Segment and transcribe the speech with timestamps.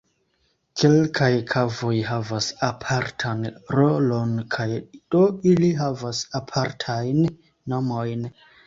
[0.83, 3.45] Kelkaj kavoj havas apartan
[3.77, 7.27] rolon kaj do ili havas apartajn
[7.77, 8.31] nomojn.